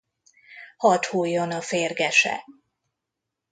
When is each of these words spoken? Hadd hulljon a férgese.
Hadd 0.77 1.05
hulljon 1.09 1.51
a 1.51 1.61
férgese. 1.61 2.43